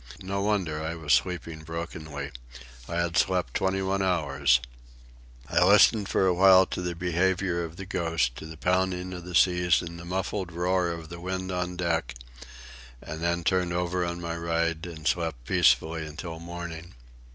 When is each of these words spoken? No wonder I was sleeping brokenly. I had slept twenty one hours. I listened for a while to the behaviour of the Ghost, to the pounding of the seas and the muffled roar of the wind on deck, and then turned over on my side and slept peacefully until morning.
No 0.23 0.41
wonder 0.41 0.81
I 0.83 0.95
was 0.95 1.13
sleeping 1.13 1.59
brokenly. 1.59 2.31
I 2.89 2.95
had 2.95 3.15
slept 3.17 3.53
twenty 3.53 3.83
one 3.83 4.01
hours. 4.01 4.59
I 5.47 5.63
listened 5.63 6.09
for 6.09 6.25
a 6.25 6.33
while 6.33 6.65
to 6.65 6.81
the 6.81 6.95
behaviour 6.95 7.63
of 7.63 7.75
the 7.75 7.85
Ghost, 7.85 8.35
to 8.37 8.47
the 8.47 8.57
pounding 8.57 9.13
of 9.13 9.25
the 9.25 9.35
seas 9.35 9.79
and 9.79 9.99
the 9.99 10.05
muffled 10.05 10.51
roar 10.51 10.89
of 10.89 11.09
the 11.09 11.21
wind 11.21 11.51
on 11.51 11.75
deck, 11.77 12.15
and 12.99 13.21
then 13.21 13.43
turned 13.43 13.73
over 13.73 14.03
on 14.03 14.19
my 14.19 14.37
side 14.37 14.87
and 14.87 15.07
slept 15.07 15.45
peacefully 15.45 16.07
until 16.07 16.39
morning. 16.39 16.95